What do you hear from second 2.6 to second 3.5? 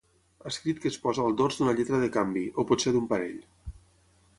o potser d'un parell.